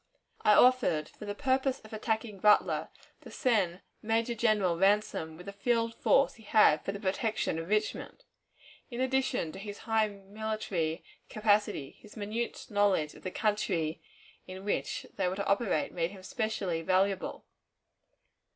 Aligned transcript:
I 0.41 0.53
offered, 0.55 1.09
for 1.09 1.25
the 1.25 1.35
purpose 1.35 1.79
of 1.81 1.93
attacking 1.93 2.39
Butler, 2.39 2.89
to 3.21 3.29
send 3.29 3.81
Major 4.01 4.33
General 4.33 4.75
Ransom 4.75 5.37
with 5.37 5.45
the 5.45 5.53
field 5.53 5.93
force 5.93 6.33
he 6.33 6.43
had 6.43 6.83
for 6.83 6.91
the 6.91 6.99
protection 6.99 7.59
of 7.59 7.69
Richmond. 7.69 8.23
In 8.89 8.99
addition 8.99 9.51
to 9.51 9.59
his 9.59 9.77
high 9.85 10.07
military 10.07 11.03
capacity, 11.29 11.99
his 11.99 12.17
minute 12.17 12.65
knowledge 12.71 13.13
of 13.13 13.21
the 13.21 13.29
country 13.29 14.01
in 14.47 14.65
which 14.65 15.05
they 15.17 15.27
were 15.27 15.35
to 15.35 15.45
operate 15.45 15.91
made 15.91 16.09
him 16.09 16.23
specially 16.23 16.81
valuable. 16.81 17.45